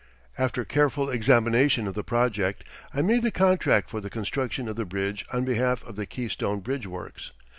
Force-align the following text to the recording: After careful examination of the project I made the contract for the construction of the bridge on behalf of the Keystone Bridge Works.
After 0.35 0.65
careful 0.65 1.11
examination 1.11 1.85
of 1.85 1.93
the 1.93 2.03
project 2.03 2.63
I 2.91 3.03
made 3.03 3.21
the 3.21 3.29
contract 3.29 3.87
for 3.91 4.01
the 4.01 4.09
construction 4.09 4.67
of 4.67 4.75
the 4.75 4.83
bridge 4.83 5.23
on 5.31 5.45
behalf 5.45 5.83
of 5.83 5.95
the 5.95 6.07
Keystone 6.07 6.61
Bridge 6.61 6.87
Works. 6.87 7.33